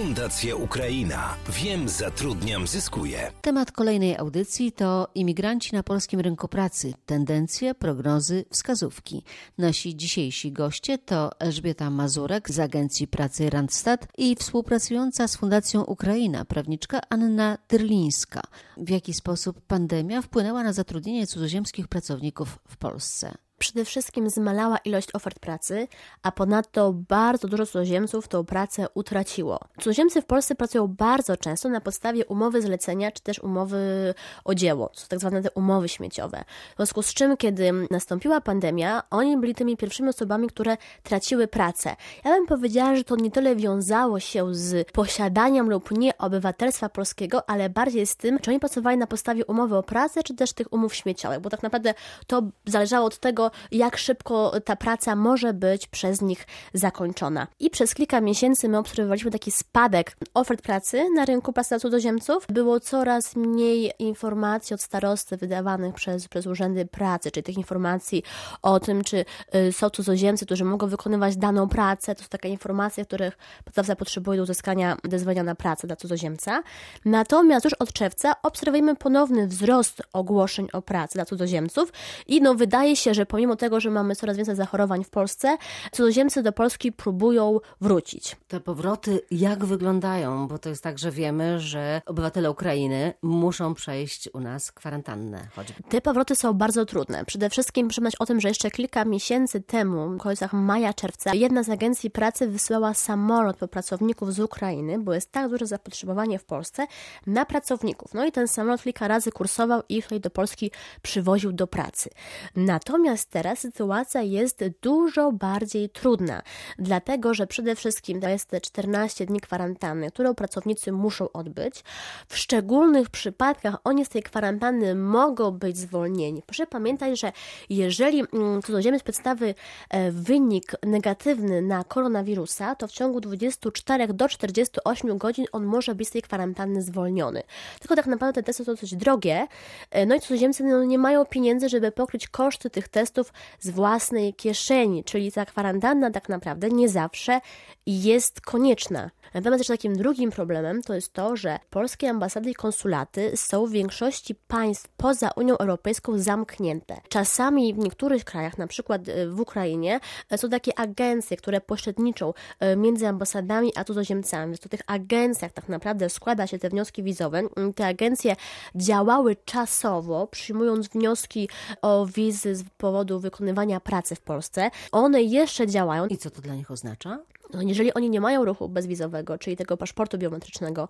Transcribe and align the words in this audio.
Fundacja 0.00 0.56
Ukraina. 0.56 1.36
Wiem, 1.48 1.88
zatrudniam, 1.88 2.66
zyskuję. 2.66 3.32
Temat 3.40 3.72
kolejnej 3.72 4.16
audycji 4.16 4.72
to 4.72 5.08
imigranci 5.14 5.74
na 5.74 5.82
polskim 5.82 6.20
rynku 6.20 6.48
pracy. 6.48 6.94
Tendencje, 7.06 7.74
prognozy, 7.74 8.44
wskazówki. 8.50 9.24
Nasi 9.58 9.96
dzisiejsi 9.96 10.52
goście 10.52 10.98
to 10.98 11.30
Elżbieta 11.38 11.90
Mazurek 11.90 12.50
z 12.50 12.60
Agencji 12.60 13.08
Pracy 13.08 13.50
Randstad 13.50 14.08
i 14.18 14.36
współpracująca 14.36 15.28
z 15.28 15.36
Fundacją 15.36 15.84
Ukraina 15.84 16.44
prawniczka 16.44 17.00
Anna 17.08 17.58
Tyrlińska. 17.66 18.40
W 18.76 18.90
jaki 18.90 19.14
sposób 19.14 19.60
pandemia 19.60 20.22
wpłynęła 20.22 20.62
na 20.62 20.72
zatrudnienie 20.72 21.26
cudzoziemskich 21.26 21.88
pracowników 21.88 22.58
w 22.68 22.76
Polsce? 22.76 23.34
Przede 23.60 23.84
wszystkim 23.84 24.30
zmalała 24.30 24.78
ilość 24.78 25.08
ofert 25.14 25.38
pracy, 25.38 25.88
a 26.22 26.32
ponadto 26.32 26.92
bardzo 26.92 27.48
dużo 27.48 27.66
cudzoziemców 27.66 28.28
tą 28.28 28.44
pracę 28.44 28.86
utraciło. 28.94 29.60
Cudzoziemcy 29.78 30.22
w 30.22 30.26
Polsce 30.26 30.54
pracują 30.54 30.88
bardzo 30.88 31.36
często 31.36 31.68
na 31.68 31.80
podstawie 31.80 32.26
umowy 32.26 32.62
zlecenia 32.62 33.12
czy 33.12 33.22
też 33.22 33.38
umowy 33.38 34.14
o 34.44 34.54
dzieło, 34.54 34.90
są 34.94 35.06
tak 35.08 35.18
zwane 35.18 35.42
te 35.42 35.50
umowy 35.50 35.88
śmieciowe. 35.88 36.44
W 36.72 36.76
związku 36.76 37.02
z 37.02 37.14
czym, 37.14 37.36
kiedy 37.36 37.72
nastąpiła 37.90 38.40
pandemia, 38.40 39.02
oni 39.10 39.36
byli 39.36 39.54
tymi 39.54 39.76
pierwszymi 39.76 40.08
osobami, 40.08 40.48
które 40.48 40.76
traciły 41.02 41.48
pracę. 41.48 41.96
Ja 42.24 42.30
bym 42.30 42.46
powiedziała, 42.46 42.96
że 42.96 43.04
to 43.04 43.16
nie 43.16 43.30
tyle 43.30 43.56
wiązało 43.56 44.20
się 44.20 44.54
z 44.54 44.90
posiadaniem 44.92 45.70
lub 45.70 45.90
nie 45.90 46.18
obywatelstwa 46.18 46.88
polskiego, 46.88 47.50
ale 47.50 47.70
bardziej 47.70 48.06
z 48.06 48.16
tym, 48.16 48.38
czy 48.38 48.50
oni 48.50 48.60
pracowali 48.60 48.98
na 48.98 49.06
podstawie 49.06 49.44
umowy 49.46 49.76
o 49.76 49.82
pracę, 49.82 50.22
czy 50.22 50.34
też 50.34 50.52
tych 50.52 50.72
umów 50.72 50.94
śmieciowych, 50.94 51.40
bo 51.40 51.50
tak 51.50 51.62
naprawdę 51.62 51.94
to 52.26 52.42
zależało 52.66 53.06
od 53.06 53.18
tego, 53.18 53.49
jak 53.72 53.96
szybko 53.96 54.52
ta 54.64 54.76
praca 54.76 55.16
może 55.16 55.54
być 55.54 55.86
przez 55.86 56.22
nich 56.22 56.46
zakończona. 56.74 57.46
I 57.58 57.70
przez 57.70 57.94
kilka 57.94 58.20
miesięcy 58.20 58.68
my 58.68 58.78
obserwowaliśmy 58.78 59.30
taki 59.30 59.50
spadek 59.50 60.16
ofert 60.34 60.62
pracy 60.62 61.04
na 61.14 61.24
rynku 61.24 61.52
pracy 61.52 61.68
dla 61.68 61.78
cudzoziemców. 61.78 62.46
Było 62.48 62.80
coraz 62.80 63.36
mniej 63.36 63.92
informacji 63.98 64.74
od 64.74 64.82
starosty 64.82 65.36
wydawanych 65.36 65.94
przez, 65.94 66.28
przez 66.28 66.46
urzędy 66.46 66.86
pracy, 66.86 67.30
czyli 67.30 67.44
tych 67.44 67.56
informacji 67.56 68.22
o 68.62 68.80
tym, 68.80 69.04
czy 69.04 69.24
y, 69.54 69.72
są 69.72 69.90
cudzoziemcy, 69.90 70.46
którzy 70.46 70.64
mogą 70.64 70.86
wykonywać 70.86 71.36
daną 71.36 71.68
pracę. 71.68 72.14
To 72.14 72.22
są 72.22 72.28
takie 72.28 72.48
informacje, 72.48 73.04
których 73.04 73.38
pracodawca 73.64 73.96
potrzebuje 73.96 74.36
do 74.36 74.42
uzyskania 74.42 74.96
dozwolenia 75.04 75.42
na 75.42 75.54
pracę 75.54 75.86
dla 75.86 75.96
cudzoziemca. 75.96 76.62
Natomiast 77.04 77.64
już 77.64 77.74
od 77.74 77.92
czerwca 77.92 78.34
obserwujemy 78.42 78.96
ponowny 78.96 79.46
wzrost 79.46 80.02
ogłoszeń 80.12 80.68
o 80.72 80.82
pracę 80.82 81.12
dla 81.14 81.24
cudzoziemców 81.24 81.92
i 82.26 82.42
no 82.42 82.54
wydaje 82.54 82.96
się, 82.96 83.14
że 83.14 83.26
pomimo 83.40 83.56
tego, 83.56 83.80
że 83.80 83.90
mamy 83.90 84.16
coraz 84.16 84.36
więcej 84.36 84.56
zachorowań 84.56 85.04
w 85.04 85.10
Polsce, 85.10 85.56
cudzoziemcy 85.92 86.42
do 86.42 86.52
Polski 86.52 86.92
próbują 86.92 87.58
wrócić. 87.80 88.36
Te 88.48 88.60
powroty 88.60 89.20
jak 89.30 89.64
wyglądają? 89.64 90.48
Bo 90.48 90.58
to 90.58 90.68
jest 90.68 90.82
tak, 90.82 90.98
że 90.98 91.10
wiemy, 91.10 91.60
że 91.60 92.02
obywatele 92.06 92.50
Ukrainy 92.50 93.14
muszą 93.22 93.74
przejść 93.74 94.28
u 94.32 94.40
nas 94.40 94.72
kwarantannę 94.72 95.48
choćby. 95.56 95.82
Te 95.88 96.00
powroty 96.00 96.36
są 96.36 96.52
bardzo 96.52 96.84
trudne. 96.84 97.24
Przede 97.24 97.50
wszystkim 97.50 97.88
przypomnieć 97.88 98.16
o 98.18 98.26
tym, 98.26 98.40
że 98.40 98.48
jeszcze 98.48 98.70
kilka 98.70 99.04
miesięcy 99.04 99.60
temu, 99.60 100.08
w 100.10 100.18
końcach 100.18 100.52
maja, 100.52 100.94
czerwca, 100.94 101.34
jedna 101.34 101.62
z 101.62 101.68
agencji 101.68 102.10
pracy 102.10 102.48
wysyłała 102.48 102.94
samolot 102.94 103.56
po 103.56 103.68
pracowników 103.68 104.34
z 104.34 104.40
Ukrainy, 104.40 104.98
bo 104.98 105.14
jest 105.14 105.32
tak 105.32 105.50
duże 105.50 105.66
zapotrzebowanie 105.66 106.38
w 106.38 106.44
Polsce 106.44 106.86
na 107.26 107.44
pracowników. 107.44 108.14
No 108.14 108.26
i 108.26 108.32
ten 108.32 108.48
samolot 108.48 108.82
kilka 108.82 109.08
razy 109.08 109.32
kursował 109.32 109.82
i 109.88 109.96
ich 109.96 110.20
do 110.20 110.30
Polski 110.30 110.70
przywoził 111.02 111.52
do 111.52 111.66
pracy. 111.66 112.10
Natomiast 112.56 113.29
teraz 113.30 113.58
sytuacja 113.58 114.22
jest 114.22 114.64
dużo 114.82 115.32
bardziej 115.32 115.90
trudna, 115.90 116.42
dlatego 116.78 117.34
że 117.34 117.46
przede 117.46 117.74
wszystkim 117.76 118.20
to 118.20 118.28
jest 118.28 118.48
te 118.48 118.60
14 118.60 119.26
dni 119.26 119.40
kwarantanny, 119.40 120.10
którą 120.10 120.34
pracownicy 120.34 120.92
muszą 120.92 121.32
odbyć. 121.32 121.84
W 122.28 122.36
szczególnych 122.36 123.10
przypadkach 123.10 123.76
oni 123.84 124.04
z 124.04 124.08
tej 124.08 124.22
kwarantanny 124.22 124.94
mogą 124.94 125.50
być 125.50 125.78
zwolnieni. 125.78 126.42
Proszę 126.46 126.66
pamiętać, 126.66 127.20
że 127.20 127.32
jeżeli 127.70 128.24
mm, 128.32 128.62
cudzoziemiec 128.62 129.02
przedstawi 129.02 129.54
e, 129.90 130.10
wynik 130.10 130.72
negatywny 130.82 131.62
na 131.62 131.84
koronawirusa, 131.84 132.74
to 132.74 132.86
w 132.86 132.92
ciągu 132.92 133.20
24 133.20 134.06
do 134.08 134.28
48 134.28 135.18
godzin 135.18 135.46
on 135.52 135.64
może 135.64 135.94
być 135.94 136.08
z 136.08 136.10
tej 136.10 136.22
kwarantanny 136.22 136.82
zwolniony. 136.82 137.42
Tylko 137.80 137.96
tak 137.96 138.06
naprawdę 138.06 138.42
te 138.42 138.46
testy 138.46 138.64
są 138.64 138.72
dosyć 138.72 138.96
drogie, 138.96 139.46
e, 139.90 140.06
no 140.06 140.14
i 140.14 140.20
cudzoziemcy 140.20 140.64
no, 140.64 140.84
nie 140.84 140.98
mają 140.98 141.24
pieniędzy, 141.24 141.68
żeby 141.68 141.92
pokryć 141.92 142.28
koszty 142.28 142.70
tych 142.70 142.88
testów 142.88 143.19
testów 143.24 143.32
z 143.60 143.70
własnej 143.70 144.34
kieszeni, 144.34 145.04
czyli 145.04 145.32
ta 145.32 145.44
kwarantanna 145.46 146.10
tak 146.10 146.28
naprawdę 146.28 146.68
nie 146.68 146.88
zawsze 146.88 147.40
jest 147.86 148.40
konieczna. 148.40 149.10
Natomiast 149.34 149.60
jeszcze 149.60 149.74
takim 149.74 149.96
drugim 149.96 150.30
problemem 150.30 150.82
to 150.82 150.94
jest 150.94 151.12
to, 151.12 151.36
że 151.36 151.58
polskie 151.70 152.10
ambasady 152.10 152.50
i 152.50 152.54
konsulaty 152.54 153.32
są 153.36 153.66
w 153.66 153.70
większości 153.70 154.34
państw 154.34 154.88
poza 154.96 155.30
Unią 155.36 155.58
Europejską 155.58 156.18
zamknięte. 156.18 157.00
Czasami 157.08 157.74
w 157.74 157.78
niektórych 157.78 158.24
krajach, 158.24 158.58
na 158.58 158.66
przykład 158.66 159.08
e, 159.08 159.28
w 159.28 159.40
Ukrainie, 159.40 160.00
e, 160.30 160.38
są 160.38 160.48
takie 160.48 160.78
agencje, 160.78 161.36
które 161.36 161.60
pośredniczą 161.60 162.34
e, 162.60 162.76
między 162.76 163.08
ambasadami 163.08 163.72
a 163.76 163.84
cudzoziemcami. 163.84 164.46
Więc 164.46 164.60
to 164.60 164.68
tych 164.68 164.80
agencjach 164.86 165.52
tak 165.52 165.68
naprawdę 165.68 166.10
składa 166.10 166.46
się 166.46 166.58
te 166.58 166.68
wnioski 166.68 167.02
wizowe. 167.02 167.42
Mm, 167.56 167.74
te 167.74 167.86
agencje 167.86 168.36
działały 168.74 169.36
czasowo, 169.44 170.26
przyjmując 170.26 170.88
wnioski 170.88 171.48
o 171.82 172.06
wizy 172.06 172.54
z 172.54 172.64
powodu 172.78 173.20
wykonywania 173.20 173.80
pracy 173.80 174.14
w 174.14 174.20
Polsce. 174.20 174.70
One 174.92 175.22
jeszcze 175.22 175.66
działają. 175.66 176.06
I 176.06 176.16
co 176.16 176.30
to 176.30 176.42
dla 176.42 176.54
nich 176.54 176.70
oznacza? 176.70 177.18
No, 177.52 177.62
jeżeli 177.62 177.94
oni 177.94 178.10
nie 178.10 178.20
mają 178.20 178.44
ruchu 178.44 178.68
bezwizowego, 178.68 179.38
czyli 179.38 179.56
tego 179.56 179.76
paszportu 179.76 180.18
biometrycznego, 180.18 180.88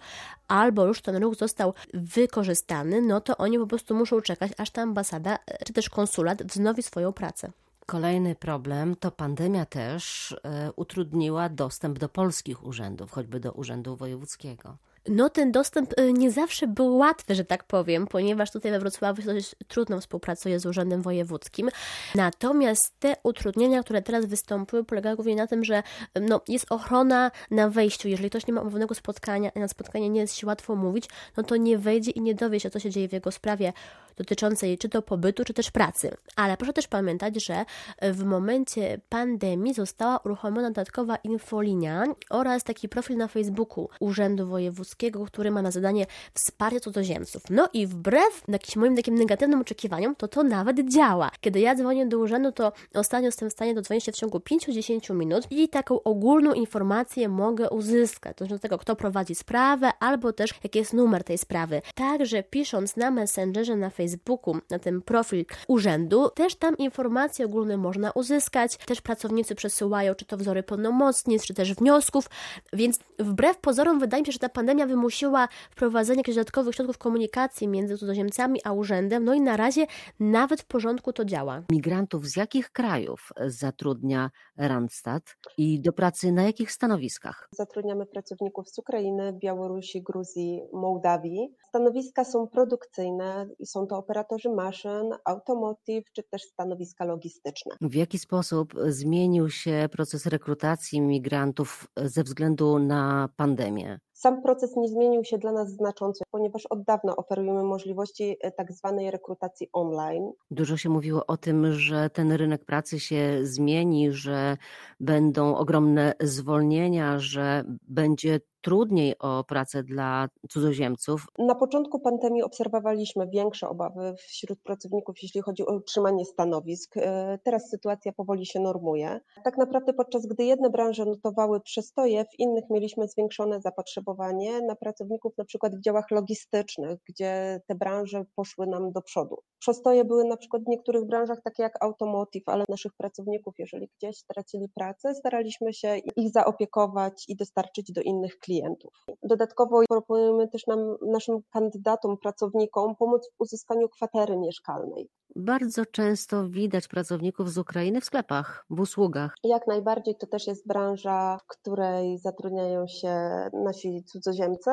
albo 0.49 0.87
już 0.87 1.03
ten 1.03 1.17
ruch 1.17 1.35
został 1.35 1.75
wykorzystany, 1.95 3.03
no 3.03 3.21
to 3.21 3.37
oni 3.37 3.59
po 3.59 3.67
prostu 3.67 3.95
muszą 3.95 4.21
czekać, 4.21 4.53
aż 4.59 4.71
ta 4.71 4.83
ambasada 4.83 5.39
czy 5.67 5.73
też 5.73 5.89
konsulat 5.89 6.43
wznowi 6.43 6.83
swoją 6.83 7.13
pracę. 7.13 7.51
Kolejny 7.87 8.35
problem 8.35 8.97
to 8.97 9.11
pandemia 9.11 9.67
też 9.67 10.35
e, 10.45 10.73
utrudniła 10.77 11.49
dostęp 11.49 11.99
do 11.99 12.09
polskich 12.09 12.65
urzędów, 12.65 13.11
choćby 13.11 13.41
do 13.41 13.53
urzędu 13.53 13.97
wojewódzkiego 13.97 14.77
no 15.09 15.31
ten 15.31 15.53
dostęp 15.53 15.99
y, 15.99 16.13
nie 16.13 16.31
zawsze 16.31 16.67
był 16.67 16.97
łatwy, 16.97 17.35
że 17.35 17.45
tak 17.45 17.65
powiem, 17.65 18.07
ponieważ 18.07 18.51
tutaj 18.51 18.73
we 18.73 18.79
Wrocławiu 18.79 19.23
dość 19.23 19.55
trudno 19.69 20.01
współpracuje 20.01 20.61
z 20.61 20.67
Urzędem 20.67 21.03
Wojewódzkim. 21.03 21.69
Natomiast 22.15 22.95
te 22.99 23.17
utrudnienia, 23.23 23.83
które 23.83 24.03
teraz 24.03 24.27
wystąpiły, 24.27 24.85
polegają 24.85 25.17
głównie 25.17 25.37
na 25.37 25.47
tym, 25.47 25.65
że 25.65 25.83
no, 26.21 26.41
jest 26.49 26.67
ochrona 26.73 27.31
na 27.51 27.69
wejściu. 27.69 28.09
Jeżeli 28.09 28.31
ktoś 28.31 28.47
nie 28.47 28.55
ma 28.55 28.61
umówionego 28.61 28.95
spotkania, 28.95 29.51
na 29.57 29.69
spotkanie 29.69 30.11
nie 30.11 30.21
jest 30.21 30.35
się 30.35 30.47
łatwo 30.47 30.77
mówić, 30.77 31.09
no 31.37 31.43
to 31.43 31.57
nie 31.57 31.79
wejdzie 31.79 32.11
i 32.11 32.21
nie 32.21 32.35
dowie 32.35 32.61
się, 32.61 32.71
co 32.71 32.79
się 32.79 32.91
dzieje 32.91 33.09
w 33.09 33.13
jego 33.13 33.33
sprawie 33.33 33.73
dotyczącej 34.21 34.79
czy 34.79 34.89
to 34.89 35.03
pobytu, 35.03 35.45
czy 35.45 35.55
też 35.55 35.71
pracy. 35.71 36.11
Ale 36.37 36.57
proszę 36.57 36.73
też 36.73 36.89
pamiętać, 36.89 37.45
że 37.45 37.65
w 38.03 38.25
momencie 38.25 39.01
pandemii 39.09 39.75
została 39.75 40.19
uruchomiona 40.19 40.69
dodatkowa 40.69 41.17
infolinia 41.17 42.05
oraz 42.31 42.65
taki 42.65 42.89
profil 42.89 43.17
na 43.17 43.29
Facebooku 43.29 43.89
Urzędu 44.01 44.47
Wojewódzkiego, 44.47 45.25
który 45.25 45.51
ma 45.51 45.63
na 45.63 45.71
zadanie 45.71 46.07
wsparcie 46.35 46.81
cudzoziemców. 46.81 47.43
No 47.51 47.69
i 47.73 47.87
wbrew 47.87 48.43
jakimś 48.49 48.77
moim 48.77 48.97
takim 48.97 49.15
negatywnym 49.15 49.61
oczekiwaniom, 49.61 50.17
to 50.17 50.29
to 50.29 50.43
nawet 50.43 50.93
działa. 50.93 51.31
Kiedy 51.41 51.61
ja 51.61 51.75
dzwonię 51.75 52.07
do 52.07 52.19
urzędu, 52.19 52.53
to 52.53 52.73
ostatnio 52.95 53.27
jestem 53.27 53.51
w 53.51 53.53
stanie 53.53 53.75
dodzwonić 53.75 54.05
się 54.05 54.13
w 54.13 54.17
ciągu 54.17 54.39
5-10 54.39 55.15
minut 55.15 55.47
i 55.51 55.69
taką 55.69 56.03
ogólną 56.03 56.53
informację 56.53 57.29
mogę 57.29 57.71
uzyskać. 57.71 58.37
To 58.37 58.45
znaczy 58.45 58.61
tego, 58.61 58.79
kto 58.79 58.97
prowadzi 58.97 59.35
sprawę, 59.35 59.91
albo 60.01 60.33
też 60.33 60.55
jaki 60.65 60.79
jest 60.79 60.93
numer 60.93 61.25
tej 61.25 61.39
sprawy. 61.39 61.83
Także 61.95 62.43
pisząc 62.43 62.97
na 62.97 63.11
Messengerze 63.11 63.77
na 63.77 63.91
Facebooku, 63.91 64.10
Facebooku, 64.11 64.55
na 64.71 64.79
ten 64.79 65.03
profil 65.03 65.45
urzędu, 65.69 66.29
też 66.31 66.55
tam 66.55 66.77
informacje 66.77 67.47
ogólne 67.47 67.77
można 67.77 68.11
uzyskać. 68.11 68.77
Też 68.77 69.01
pracownicy 69.01 69.55
przesyłają 69.55 70.15
czy 70.15 70.25
to 70.25 70.37
wzory 70.37 70.63
pełnomocnic, 70.63 71.45
czy 71.45 71.55
też 71.55 71.75
wniosków, 71.75 72.31
więc 72.73 72.99
wbrew 73.19 73.59
pozorom 73.59 73.99
wydaje 73.99 74.23
mi 74.23 74.27
się, 74.27 74.33
że 74.33 74.39
ta 74.39 74.49
pandemia 74.49 74.87
wymusiła 74.87 75.49
wprowadzenie 75.71 76.21
jakichś 76.21 76.37
dodatkowych 76.37 76.75
środków 76.75 76.99
komunikacji 76.99 77.69
między 77.69 77.99
cudzoziemcami 77.99 78.61
a 78.65 78.73
urzędem, 78.73 79.25
no 79.25 79.35
i 79.35 79.41
na 79.41 79.57
razie 79.57 79.87
nawet 80.21 80.61
w 80.61 80.65
porządku 80.65 81.13
to 81.13 81.25
działa. 81.25 81.63
Migrantów 81.71 82.27
z 82.27 82.37
jakich 82.37 82.71
krajów 82.71 83.33
zatrudnia 83.47 84.31
Randstad 84.57 85.37
i 85.59 85.81
do 85.81 85.93
pracy 85.93 86.33
na 86.33 86.43
jakich 86.43 86.73
stanowiskach? 86.73 87.49
Zatrudniamy 87.53 88.07
pracowników 88.07 88.69
z 88.69 88.79
Ukrainy, 88.79 89.33
Białorusi, 89.33 90.03
Gruzji, 90.03 90.63
Mołdawii. 90.73 91.55
Stanowiska 91.69 92.25
są 92.25 92.47
produkcyjne 92.47 93.49
i 93.59 93.67
są 93.67 93.87
to 93.91 93.97
operatorzy 93.97 94.49
maszyn, 94.49 95.11
automotive 95.25 96.05
czy 96.13 96.23
też 96.23 96.43
stanowiska 96.43 97.05
logistyczne. 97.05 97.77
W 97.81 97.95
jaki 97.95 98.19
sposób 98.19 98.75
zmienił 98.87 99.51
się 99.51 99.89
proces 99.93 100.27
rekrutacji 100.27 101.01
migrantów 101.01 101.87
ze 101.97 102.23
względu 102.23 102.79
na 102.79 103.29
pandemię? 103.37 103.99
Sam 104.13 104.43
proces 104.43 104.77
nie 104.77 104.89
zmienił 104.89 105.25
się 105.25 105.39
dla 105.39 105.53
nas 105.53 105.71
znacząco, 105.71 106.25
ponieważ 106.31 106.67
od 106.67 106.83
dawna 106.83 107.17
oferujemy 107.17 107.63
możliwości 107.63 108.37
e, 108.41 108.53
tak 108.53 108.73
zwanej 108.73 109.11
rekrutacji 109.11 109.69
online. 109.73 110.33
Dużo 110.51 110.77
się 110.77 110.89
mówiło 110.89 111.27
o 111.27 111.37
tym, 111.37 111.73
że 111.73 112.11
ten 112.11 112.33
rynek 112.33 112.65
pracy 112.65 113.01
się 113.01 113.39
zmieni, 113.43 114.13
że 114.13 114.57
będą 115.01 115.57
ogromne 115.57 116.15
zwolnienia, 116.21 117.19
że 117.19 117.65
będzie 117.89 118.41
trudniej 118.61 119.19
o 119.19 119.45
pracę 119.45 119.83
dla 119.83 120.29
cudzoziemców. 120.51 121.27
Na 121.39 121.55
początku 121.55 122.01
pandemii 122.01 122.43
obserwowaliśmy 122.43 123.29
większe 123.29 123.69
obawy 123.69 124.15
wśród 124.19 124.63
pracowników, 124.63 125.17
jeśli 125.23 125.41
chodzi 125.41 125.67
o 125.67 125.75
utrzymanie 125.75 126.25
stanowisk. 126.25 126.97
E, 126.97 127.39
teraz 127.45 127.71
sytuacja 127.71 128.13
powoli 128.13 128.47
się 128.47 128.61
normuje. 128.61 129.21
Tak 129.45 129.59
naprawdę 129.59 129.93
podczas 129.93 130.27
gdy 130.27 130.45
jedne 130.45 130.71
branże 130.71 131.05
notowały 131.05 131.61
przestoje, 131.61 132.25
w 132.25 132.39
innych 132.39 132.65
mieliśmy 132.71 133.09
zwiększone 133.09 133.61
zapotrzebowanie 133.61 134.61
na 134.61 134.77
pracowników 134.77 135.33
na 135.39 135.45
przykład 135.45 135.77
w 135.77 135.81
działach 135.81 136.11
logistycznych, 136.11 136.99
gdzie 137.09 137.61
te 137.67 137.75
branże 137.75 138.25
poszły 138.37 138.67
nam 138.67 138.93
do 138.93 139.03
przodu. 139.03 139.37
Przestoje 139.59 140.05
były 140.05 140.25
na 140.25 140.37
przykład 140.37 140.63
w 140.65 140.69
niektórych 140.69 141.07
branżach 141.07 141.39
takie 141.45 141.63
jak 141.63 141.85
automotive, 141.85 142.49
ale 142.49 142.65
naszych 142.69 142.93
pracowników, 142.93 143.55
jeżeli 143.59 143.89
gdzieś 143.99 144.17
stracili 144.17 144.69
pracę, 144.75 145.15
staraliśmy 145.15 145.73
się 145.73 145.97
ich 146.17 146.33
zaopiekować 146.33 147.25
i 147.29 147.37
dostarczyć 147.37 147.93
do 147.93 148.01
innych 148.01 148.39
klientów 148.39 148.50
klientów. 148.51 148.93
Dodatkowo 149.23 149.83
proponujemy 149.89 150.49
też 150.49 150.67
nam, 150.67 150.97
naszym 151.03 151.39
kandydatom, 151.53 152.17
pracownikom 152.19 152.97
pomóc 152.97 153.29
w 153.29 153.41
uzyskaniu 153.41 153.89
kwatery 153.89 154.37
mieszkalnej. 154.37 155.09
Bardzo 155.37 155.87
często 155.87 156.49
widać 156.49 156.89
pracowników 156.89 157.51
z 157.51 157.59
Ukrainy 157.59 158.01
w 158.01 158.05
sklepach, 158.05 158.65
w 158.71 158.81
usługach. 158.81 159.35
Jak 159.45 159.67
najbardziej 159.67 160.17
to 160.17 160.27
też 160.27 160.47
jest 160.47 160.67
branża, 160.67 161.39
w 161.39 161.47
której 161.47 162.19
zatrudniają 162.19 162.87
się 162.87 163.21
nasi 163.53 164.05
cudzoziemcy 164.05 164.71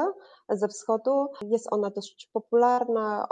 ze 0.50 0.68
wschodu. 0.68 1.28
Jest 1.42 1.68
ona 1.72 1.90
dość 1.90 2.30
popularna. 2.34 3.28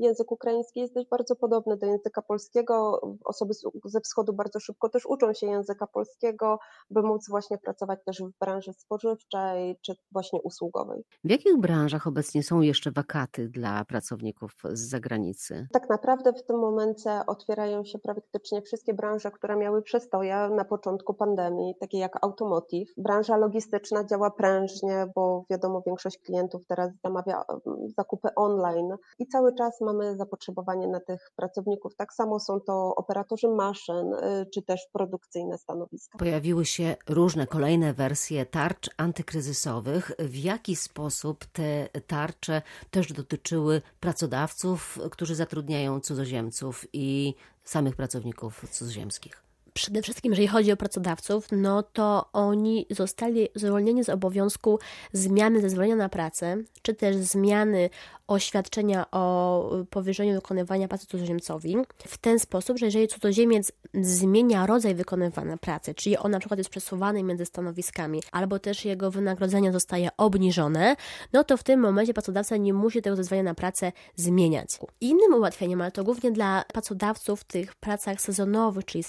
Język 0.00 0.32
ukraiński 0.32 0.80
jest 0.80 0.94
dość 0.94 1.08
bardzo 1.08 1.36
podobny 1.36 1.76
do 1.76 1.86
języka 1.86 2.22
polskiego. 2.22 3.00
Osoby 3.24 3.54
ze 3.84 4.00
wschodu 4.00 4.32
bardzo 4.32 4.60
szybko 4.60 4.88
też 4.88 5.06
uczą 5.06 5.32
się 5.32 5.46
języka 5.46 5.86
polskiego, 5.86 6.58
by 6.90 7.02
móc 7.02 7.28
właśnie 7.28 7.58
pracować 7.58 7.98
też 8.04 8.22
w 8.22 8.38
branży 8.40 8.72
spożywczej 8.72 9.78
czy 9.82 9.94
właśnie 10.12 10.42
usługowej. 10.42 11.04
W 11.24 11.30
jakich 11.30 11.58
branżach 11.58 12.06
obecnie 12.06 12.42
są 12.42 12.60
jeszcze 12.60 12.90
wakaty 12.90 13.48
dla 13.48 13.84
pracowników 13.84 14.52
z 14.72 14.80
zagranicy? 14.88 15.66
Tak 15.72 15.88
naprawdę 15.88 16.32
w 16.32 16.44
tym 16.46 16.63
momencie 16.64 17.26
otwierają 17.26 17.84
się 17.84 17.98
praktycznie 17.98 18.62
wszystkie 18.62 18.94
branże, 18.94 19.30
które 19.30 19.56
miały 19.56 19.82
przestoje 19.82 20.48
na 20.48 20.64
początku 20.64 21.14
pandemii, 21.14 21.74
takie 21.80 21.98
jak 21.98 22.24
automotive. 22.24 22.88
Branża 22.96 23.36
logistyczna 23.36 24.04
działa 24.04 24.30
prężnie, 24.30 25.06
bo 25.14 25.44
wiadomo, 25.50 25.82
większość 25.86 26.18
klientów 26.18 26.66
teraz 26.66 26.90
zamawia 27.04 27.44
mm, 27.66 27.90
zakupy 27.96 28.28
online 28.36 28.96
i 29.18 29.26
cały 29.26 29.54
czas 29.54 29.80
mamy 29.80 30.16
zapotrzebowanie 30.16 30.88
na 30.88 31.00
tych 31.00 31.32
pracowników. 31.36 31.96
Tak 31.96 32.12
samo 32.12 32.40
są 32.40 32.60
to 32.60 32.94
operatorzy 32.96 33.48
maszyn, 33.48 34.14
y, 34.14 34.46
czy 34.54 34.62
też 34.62 34.86
produkcyjne 34.92 35.58
stanowiska. 35.58 36.18
Pojawiły 36.18 36.64
się 36.64 36.96
różne 37.08 37.46
kolejne 37.46 37.94
wersje 37.94 38.46
tarcz 38.46 38.90
antykryzysowych. 38.96 40.12
W 40.18 40.36
jaki 40.36 40.76
sposób 40.76 41.44
te 41.44 41.88
tarcze 42.06 42.62
też 42.90 43.12
dotyczyły 43.12 43.82
pracodawców, 44.00 44.98
którzy 45.10 45.34
zatrudniają 45.34 46.00
cudzoziemców? 46.00 46.53
I 46.92 47.34
samych 47.64 47.96
pracowników 47.96 48.64
cudzoziemskich? 48.70 49.42
Przede 49.74 50.02
wszystkim, 50.02 50.32
jeżeli 50.32 50.48
chodzi 50.48 50.72
o 50.72 50.76
pracodawców, 50.76 51.46
no 51.52 51.82
to 51.82 52.24
oni 52.32 52.86
zostali 52.90 53.48
zwolnieni 53.54 54.04
z 54.04 54.08
obowiązku 54.08 54.78
zmiany 55.12 55.60
zezwolenia 55.60 55.96
na 55.96 56.08
pracę, 56.08 56.56
czy 56.82 56.94
też 56.94 57.16
zmiany 57.16 57.90
oświadczenia 58.26 59.10
o 59.10 59.70
powierzeniu 59.90 60.34
wykonywania 60.34 60.88
pracy 60.88 61.06
cudzoziemcowi 61.06 61.76
w 62.06 62.18
ten 62.18 62.38
sposób, 62.38 62.78
że 62.78 62.86
jeżeli 62.86 63.08
cudzoziemiec 63.08 63.72
zmienia 63.94 64.66
rodzaj 64.66 64.94
wykonywania 64.94 65.56
pracy, 65.56 65.94
czyli 65.94 66.16
on 66.16 66.30
na 66.30 66.38
przykład 66.38 66.58
jest 66.58 66.70
przesuwany 66.70 67.22
między 67.22 67.46
stanowiskami, 67.46 68.22
albo 68.32 68.58
też 68.58 68.84
jego 68.84 69.10
wynagrodzenie 69.10 69.72
zostaje 69.72 70.08
obniżone, 70.16 70.96
no 71.32 71.44
to 71.44 71.56
w 71.56 71.62
tym 71.62 71.80
momencie 71.80 72.14
pracodawca 72.14 72.56
nie 72.56 72.74
musi 72.74 73.02
tego 73.02 73.16
zezwolenia 73.16 73.50
na 73.50 73.54
pracę 73.54 73.92
zmieniać. 74.16 74.68
Innym 75.00 75.34
ułatwieniem, 75.34 75.80
ale 75.80 75.92
to 75.92 76.04
głównie 76.04 76.32
dla 76.32 76.64
pracodawców 76.72 77.40
w 77.40 77.44
tych 77.44 77.74
pracach 77.74 78.20
sezonowych, 78.20 78.84
czyli 78.84 79.04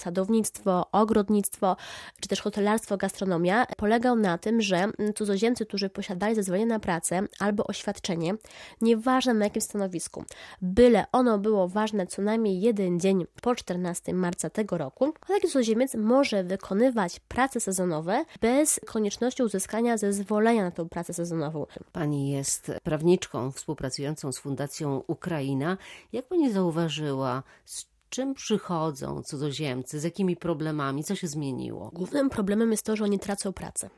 sadownictwo, 0.56 0.86
ogrodnictwo, 0.92 1.76
czy 2.20 2.28
też 2.28 2.40
hotelarstwo, 2.40 2.96
gastronomia, 2.96 3.66
polegał 3.76 4.16
na 4.16 4.38
tym, 4.38 4.60
że 4.60 4.88
cudzoziemcy, 5.14 5.66
którzy 5.66 5.90
posiadali 5.90 6.34
zezwolenie 6.34 6.66
na 6.66 6.80
pracę 6.80 7.22
albo 7.38 7.66
oświadczenie, 7.66 8.34
nie 8.80 8.96
ważne 8.96 9.34
na 9.34 9.44
jakim 9.44 9.62
stanowisku. 9.62 10.24
Byle 10.62 11.06
ono 11.12 11.38
było 11.38 11.68
ważne 11.68 12.06
co 12.06 12.22
najmniej 12.22 12.60
jeden 12.60 13.00
dzień 13.00 13.26
po 13.42 13.54
14 13.54 14.14
marca 14.14 14.50
tego 14.50 14.78
roku, 14.78 15.12
taki 15.28 15.46
cudzoziemiec 15.46 15.94
może 15.94 16.44
wykonywać 16.44 17.20
prace 17.20 17.60
sezonowe 17.60 18.24
bez 18.40 18.80
konieczności 18.86 19.42
uzyskania 19.42 19.96
zezwolenia 19.96 20.62
na 20.62 20.70
tę 20.70 20.88
pracę 20.88 21.14
sezonową. 21.14 21.66
Pani 21.92 22.30
jest 22.30 22.72
prawniczką 22.82 23.50
współpracującą 23.52 24.32
z 24.32 24.38
Fundacją 24.38 25.02
Ukraina. 25.06 25.76
Jak 26.12 26.26
pani 26.26 26.52
zauważyła, 26.52 27.42
z 27.64 27.95
czym 28.16 28.34
przychodzą 28.34 29.22
cudzoziemcy, 29.22 30.00
z 30.00 30.04
jakimi 30.04 30.36
problemami, 30.36 31.04
co 31.04 31.14
się 31.14 31.26
zmieniło? 31.26 31.90
Głównym 31.92 32.30
problemem 32.30 32.70
jest 32.70 32.86
to, 32.86 32.96
że 32.96 33.04
oni 33.04 33.18
tracą 33.18 33.52
pracę. 33.52 33.90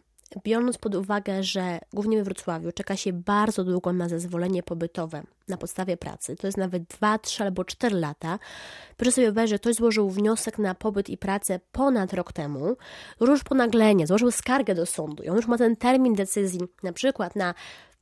Biorąc 0.45 0.79
pod 0.79 0.95
uwagę, 0.95 1.43
że 1.43 1.79
głównie 1.93 2.19
we 2.19 2.25
Wrocławiu 2.25 2.73
czeka 2.73 2.97
się 2.97 3.13
bardzo 3.13 3.65
długo 3.65 3.93
na 3.93 4.09
zezwolenie 4.09 4.63
pobytowe 4.63 5.23
na 5.49 5.57
podstawie 5.57 5.97
pracy, 5.97 6.37
to 6.37 6.47
jest 6.47 6.59
nawet 6.59 6.83
2, 6.83 7.19
3 7.19 7.43
albo 7.43 7.65
4 7.65 7.97
lata, 7.97 8.39
proszę 8.97 9.13
sobie 9.13 9.27
wyobrazić, 9.27 9.51
że 9.51 9.59
ktoś 9.59 9.75
złożył 9.75 10.11
wniosek 10.11 10.59
na 10.59 10.75
pobyt 10.75 11.09
i 11.09 11.19
pracę 11.19 11.61
ponad 11.73 12.13
rok 12.13 12.33
temu, 12.33 12.77
już 13.21 13.45
ponaglenie, 13.45 14.07
złożył 14.07 14.31
skargę 14.31 14.75
do 14.75 14.87
sądu 14.87 15.23
i 15.23 15.29
on 15.29 15.37
już 15.37 15.47
ma 15.47 15.59
ten 15.59 15.77
termin 15.77 16.15
decyzji 16.15 16.61
na 16.83 16.93
przykład 16.93 17.37
na 17.37 17.55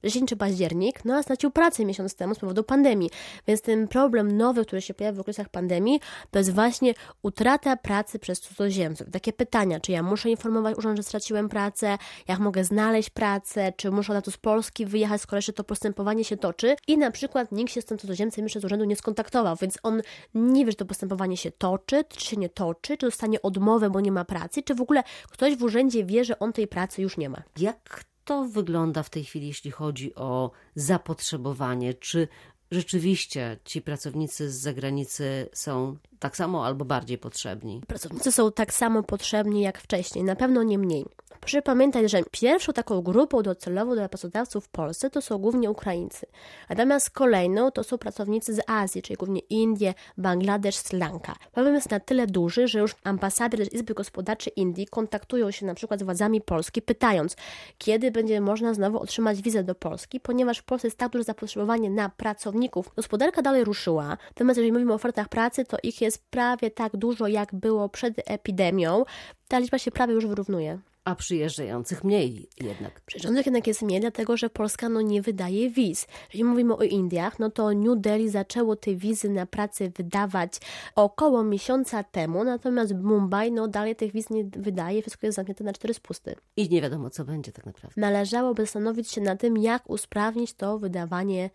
wrzesień 0.06 0.26
czy 0.26 0.36
październik, 0.36 1.04
no 1.04 1.14
a 1.14 1.22
stracił 1.22 1.50
pracę 1.50 1.84
miesiąc 1.84 2.14
temu 2.14 2.34
z 2.34 2.38
powodu 2.38 2.64
pandemii. 2.64 3.10
Więc 3.46 3.62
ten 3.62 3.88
problem 3.88 4.36
nowy, 4.36 4.64
który 4.64 4.82
się 4.82 4.94
pojawia 4.94 5.16
w 5.16 5.20
okresach 5.20 5.48
pandemii, 5.48 6.00
to 6.30 6.38
jest 6.38 6.52
właśnie 6.52 6.94
utrata 7.22 7.76
pracy 7.76 8.18
przez 8.18 8.40
cudzoziemców. 8.40 9.10
Takie 9.10 9.32
pytania, 9.32 9.80
czy 9.80 9.92
ja 9.92 10.02
muszę 10.02 10.30
informować 10.30 10.78
urząd, 10.78 10.96
że 10.96 11.02
straciłem 11.02 11.48
pracę, 11.48 11.98
jak 12.28 12.38
mogę 12.38 12.64
znaleźć 12.64 13.10
pracę, 13.10 13.72
czy 13.76 13.90
muszę 13.90 14.14
na 14.14 14.22
to 14.22 14.30
z 14.30 14.36
Polski 14.36 14.86
wyjechać, 14.86 15.20
skoro 15.20 15.38
jeszcze 15.38 15.52
to 15.52 15.64
postępowanie 15.64 16.24
się 16.24 16.36
toczy 16.36 16.76
i 16.86 16.98
na 16.98 17.10
przykład 17.10 17.52
nikt 17.52 17.72
się 17.72 17.82
z 17.82 17.84
tym 17.84 17.98
cudzoziemcem 17.98 18.44
jeszcze 18.44 18.60
z 18.60 18.64
urzędu 18.64 18.84
nie 18.84 18.96
skontaktował, 18.96 19.56
więc 19.56 19.78
on 19.82 20.02
nie 20.34 20.64
wie, 20.64 20.72
czy 20.72 20.76
to 20.76 20.84
postępowanie 20.84 21.36
się 21.36 21.50
toczy, 21.50 22.04
czy 22.08 22.20
się 22.20 22.36
nie 22.36 22.48
toczy, 22.48 22.96
czy 22.96 23.06
dostanie 23.06 23.42
odmowę, 23.42 23.90
bo 23.90 24.00
nie 24.00 24.12
ma 24.12 24.24
pracy, 24.24 24.62
czy 24.62 24.74
w 24.74 24.80
ogóle 24.80 25.02
ktoś 25.30 25.56
w 25.56 25.62
urzędzie 25.62 26.04
wie, 26.04 26.24
że 26.24 26.38
on 26.38 26.52
tej 26.52 26.66
pracy 26.66 27.02
już 27.02 27.16
nie 27.16 27.28
ma. 27.28 27.42
Jak 27.58 28.04
to 28.26 28.44
wygląda 28.44 29.02
w 29.02 29.10
tej 29.10 29.24
chwili, 29.24 29.46
jeśli 29.46 29.70
chodzi 29.70 30.14
o 30.14 30.50
zapotrzebowanie? 30.74 31.94
Czy 31.94 32.28
rzeczywiście 32.70 33.58
ci 33.64 33.82
pracownicy 33.82 34.50
z 34.50 34.54
zagranicy 34.54 35.48
są 35.52 35.96
tak 36.18 36.36
samo 36.36 36.66
albo 36.66 36.84
bardziej 36.84 37.18
potrzebni? 37.18 37.82
Pracownicy 37.86 38.32
są 38.32 38.52
tak 38.52 38.74
samo 38.74 39.02
potrzebni 39.02 39.60
jak 39.60 39.78
wcześniej, 39.78 40.24
na 40.24 40.36
pewno 40.36 40.62
nie 40.62 40.78
mniej. 40.78 41.06
Proszę 41.40 41.62
pamiętać, 41.62 42.10
że 42.10 42.22
pierwszą 42.30 42.72
taką 42.72 43.02
grupą 43.02 43.42
docelową 43.42 43.94
dla 43.94 44.08
pracodawców 44.08 44.64
w 44.64 44.68
Polsce 44.68 45.10
to 45.10 45.22
są 45.22 45.38
głównie 45.38 45.70
Ukraińcy, 45.70 46.26
natomiast 46.68 47.10
kolejną 47.10 47.70
to 47.70 47.84
są 47.84 47.98
pracownicy 47.98 48.54
z 48.54 48.60
Azji, 48.66 49.02
czyli 49.02 49.16
głównie 49.16 49.40
Indie, 49.40 49.94
Bangladesz, 50.18 50.76
Sri 50.76 50.98
Lanka. 50.98 51.34
Problem 51.52 51.74
jest 51.74 51.90
na 51.90 52.00
tyle 52.00 52.26
duży, 52.26 52.68
że 52.68 52.78
już 52.78 52.94
ambasady 53.04 53.66
Izby 53.72 53.94
Gospodarczej 53.94 54.52
Indii 54.56 54.86
kontaktują 54.86 55.50
się 55.50 55.66
na 55.66 55.74
przykład 55.74 56.00
z 56.00 56.02
władzami 56.02 56.40
Polski, 56.40 56.82
pytając, 56.82 57.36
kiedy 57.78 58.10
będzie 58.10 58.40
można 58.40 58.74
znowu 58.74 58.98
otrzymać 58.98 59.42
wizę 59.42 59.64
do 59.64 59.74
Polski, 59.74 60.20
ponieważ 60.20 60.58
w 60.58 60.64
Polsce 60.64 60.88
jest 60.88 60.98
tak 60.98 61.12
duże 61.12 61.24
zapotrzebowanie 61.24 61.90
na 61.90 62.08
pracowników. 62.08 62.94
Gospodarka 62.96 63.42
dalej 63.42 63.64
ruszyła, 63.64 64.16
natomiast 64.28 64.56
jeżeli 64.56 64.72
mówimy 64.72 64.92
o 64.92 64.94
ofertach 64.94 65.28
pracy, 65.28 65.64
to 65.64 65.76
ich 65.82 66.00
jest 66.00 66.30
prawie 66.30 66.70
tak 66.70 66.96
dużo, 66.96 67.26
jak 67.26 67.54
było 67.54 67.88
przed 67.88 68.14
epidemią. 68.26 69.04
Ta 69.48 69.58
liczba 69.58 69.78
się 69.78 69.90
prawie 69.90 70.14
już 70.14 70.26
wyrównuje 70.26 70.78
a 71.06 71.14
przyjeżdżających 71.14 72.04
mniej 72.04 72.48
jednak. 72.60 73.00
Przyjeżdżających 73.00 73.46
jednak 73.46 73.66
jest 73.66 73.82
mniej, 73.82 74.00
dlatego 74.00 74.36
że 74.36 74.50
Polska 74.50 74.88
no, 74.88 75.00
nie 75.00 75.22
wydaje 75.22 75.70
wiz. 75.70 76.06
Jeżeli 76.24 76.44
mówimy 76.44 76.76
o 76.76 76.82
Indiach, 76.82 77.38
no 77.38 77.50
to 77.50 77.72
New 77.74 77.98
Delhi 78.00 78.28
zaczęło 78.28 78.76
te 78.76 78.94
wizy 78.94 79.28
na 79.28 79.46
pracę 79.46 79.90
wydawać 79.90 80.52
około 80.94 81.44
miesiąca 81.44 82.04
temu, 82.04 82.44
natomiast 82.44 82.94
Mumbai 82.94 83.52
no 83.52 83.68
dalej 83.68 83.96
tych 83.96 84.12
wiz 84.12 84.30
nie 84.30 84.44
wydaje, 84.44 85.02
wszystko 85.02 85.26
jest 85.26 85.36
zamknięte 85.36 85.64
na 85.64 85.72
cztery 85.72 85.94
spusty. 85.94 86.34
I 86.56 86.68
nie 86.70 86.82
wiadomo, 86.82 87.10
co 87.10 87.24
będzie 87.24 87.52
tak 87.52 87.66
naprawdę. 87.66 88.00
Należałoby 88.00 88.62
zastanowić 88.62 89.10
się 89.10 89.20
na 89.20 89.36
tym, 89.36 89.56
jak 89.56 89.90
usprawnić 89.90 90.54
to 90.54 90.78
wydawanie 90.78 91.50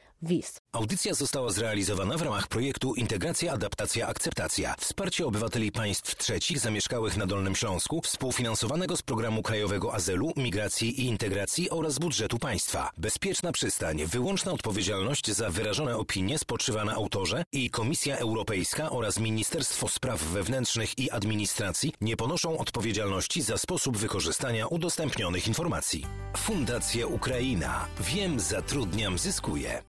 Audycja 0.72 1.14
została 1.14 1.52
zrealizowana 1.52 2.18
w 2.18 2.22
ramach 2.22 2.48
projektu 2.48 2.94
Integracja, 2.96 3.54
Adaptacja, 3.54 4.08
Akceptacja. 4.08 4.76
Wsparcie 4.80 5.26
obywateli 5.26 5.72
państw 5.72 6.16
trzecich 6.16 6.60
zamieszkałych 6.60 7.18
na 7.18 7.26
Dolnym 7.26 7.56
Śląsku, 7.56 8.02
współfinansowanego 8.02 8.98
z 8.98 9.02
Programu 9.02 9.42
Krajowego 9.42 9.94
Azylu, 9.94 10.34
Migracji 10.38 11.02
i 11.02 11.06
Integracji 11.06 11.70
oraz 11.70 12.00
budżetu 12.00 12.40
państwa. 12.40 12.92
Bezpieczna 12.98 13.52
przystań, 13.52 14.06
wyłączna 14.06 14.52
odpowiedzialność 14.52 15.32
za 15.32 15.50
wyrażone 15.50 15.98
opinie 15.98 16.40
spoczywa 16.40 16.86
na 16.86 16.94
autorze 16.94 17.44
i 17.52 17.70
Komisja 17.70 18.18
Europejska 18.18 18.90
oraz 18.90 19.20
Ministerstwo 19.20 19.88
Spraw 19.88 20.24
Wewnętrznych 20.24 21.00
i 21.00 21.12
Administracji 21.12 21.94
nie 22.02 22.18
ponoszą 22.18 22.58
odpowiedzialności 22.58 23.42
za 23.42 23.58
sposób 23.58 23.98
wykorzystania 23.98 24.68
udostępnionych 24.68 25.48
informacji. 25.48 26.06
Fundacja 26.38 27.08
Ukraina. 27.08 27.88
Wiem, 28.00 28.40
zatrudniam, 28.40 29.18
zyskuję. 29.18 29.84